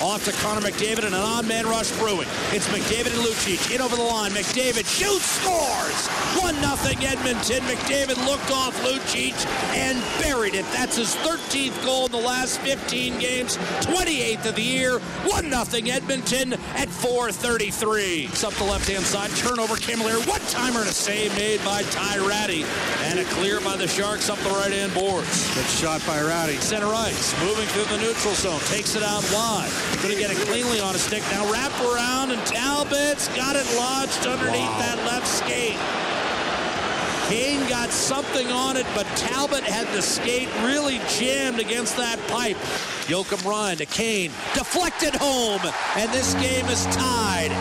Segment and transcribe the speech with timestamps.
[0.00, 2.28] Off to Connor McDavid and an on-man rush brewing.
[2.52, 4.30] It's McDavid and Lucic in over the line.
[4.30, 6.06] McDavid shoots, scores!
[6.40, 7.60] 1 0 Edmonton.
[7.64, 9.34] McDavid looked off Lucic
[9.74, 10.64] and buried it.
[10.70, 15.00] That's his 13th goal in the last 15 games, 28th of the year.
[15.00, 18.28] 1 0 Edmonton at 4.33.
[18.28, 19.30] It's up the left-hand side.
[19.30, 20.28] Turnover, Cammalleri.
[20.28, 22.64] One-timer and a save made by Ty Rattie.
[23.02, 25.52] And a clear by the Sharks up the right-hand boards.
[25.56, 26.58] Good shot by Rattie.
[26.58, 29.87] Center ice, moving through the neutral zone, takes it out wide.
[30.02, 31.22] Going to get it cleanly on a stick.
[31.32, 34.78] Now wrap around, and Talbot's got it lodged underneath wow.
[34.78, 35.78] that left skate.
[37.28, 42.56] Kane got something on it, but Talbot had the skate really jammed against that pipe.
[43.04, 45.60] Joakim Ryan to Kane, deflected home,
[45.96, 47.52] and this game is tied.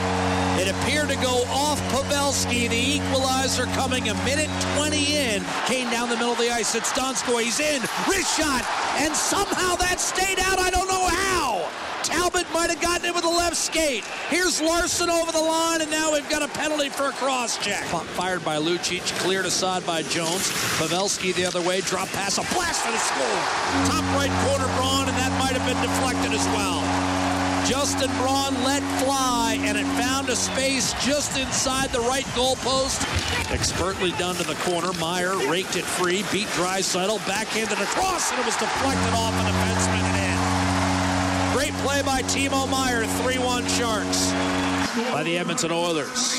[0.59, 5.43] It appeared to go off Pavelski, the equalizer coming a minute 20 in.
[5.65, 6.73] Kane down the middle of the ice.
[6.73, 7.43] It's Donskoy.
[7.43, 7.81] He's in.
[8.09, 8.65] Wrist shot.
[8.97, 10.59] And somehow that stayed out.
[10.59, 11.46] I don't know how.
[12.07, 14.05] Talbot might have gotten it with the left skate.
[14.29, 17.83] Here's Larsson over the line, and now we've got a penalty for a cross check.
[18.15, 20.47] Fired by Lucic, cleared aside by Jones.
[20.79, 23.39] Pavelski the other way, drop pass, a blast for the score.
[23.91, 26.79] Top right corner, Braun, and that might have been deflected as well.
[27.67, 33.03] Justin Braun let fly, and it found a space just inside the right goalpost.
[33.51, 34.93] Expertly done to the corner.
[34.93, 40.26] Meier raked it free, beat Draisaitl, backhanded across, and it was deflected off a defenseman
[41.87, 44.33] play by Timo Meier, 3-1 Sharks
[45.09, 46.35] by the Edmonton Oilers.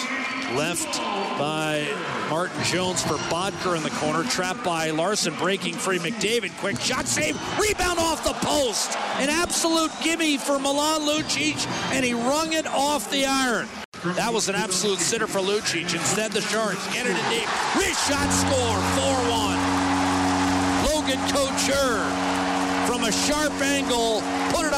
[0.54, 0.98] Left
[1.38, 1.88] by
[2.28, 4.24] Martin Jones for Boedker in the corner.
[4.24, 5.98] Trapped by Larsson, breaking free.
[5.98, 7.34] McDavid, quick shot save.
[7.58, 8.94] Rebound off the post.
[9.16, 13.66] An absolute gimme for Milan Lucic, and he wrung it off the iron.
[14.16, 15.94] That was an absolute sitter for Lucic.
[15.94, 17.48] Instead, the Sharks get it in deep.
[17.74, 19.56] Wrist shot score, 4-1.
[20.92, 22.28] Logan Couture
[22.88, 24.22] from a sharp angle,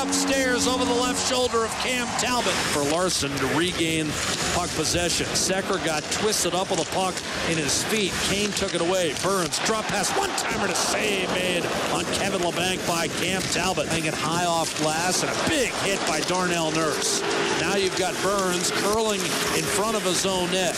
[0.01, 4.07] upstairs over the left shoulder of Cam Talbot for Larsson to regain
[4.55, 5.27] puck possession.
[5.27, 7.15] Sekera got twisted up with a puck
[7.51, 8.13] in his feet.
[8.25, 9.15] Kane took it away.
[9.23, 13.89] Burns drop pass, one timer to save made on Kevin Labanc by Cam Talbot.
[13.89, 17.21] Hanging high off glass and a big hit by Darnell Nurse.
[17.61, 20.77] Now you've got Burns curling in front of his own net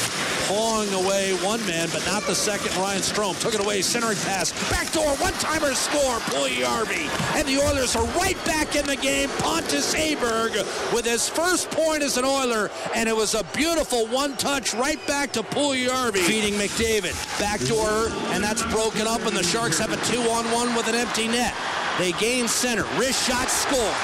[0.48, 2.74] pawing away one man, but not the second.
[2.76, 7.08] Ryan Strome took it away, centering pass, backdoor, one-timer score, Puljujarvi.
[7.38, 9.11] And the Oilers are right back in the game.
[9.38, 10.54] Pontus Aberg
[10.92, 15.32] with his first point as an Oiler, and it was a beautiful one-touch right back
[15.32, 16.18] to Puljujarvi.
[16.18, 20.94] Feeding McDavid, backdoor, and that's broken up, and the Sharks have a two-on-one with an
[20.94, 21.54] empty net.
[21.98, 23.94] They gain center, wrist shot, score.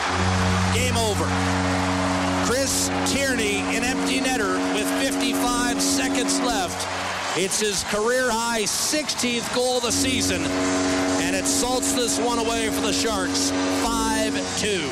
[0.75, 1.25] Game over.
[2.47, 6.87] Chris Tierney, an empty netter with 55 seconds left.
[7.37, 12.69] It's his career high 16th goal of the season, and it salts this one away
[12.71, 13.51] for the Sharks
[14.31, 14.89] 5 2.